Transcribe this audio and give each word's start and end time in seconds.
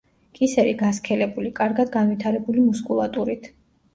კისერი 0.37 0.71
გასქელებული, 0.79 1.51
კარგად 1.59 1.91
განვითარებული 1.97 2.63
მუსკულატურით. 2.71 3.49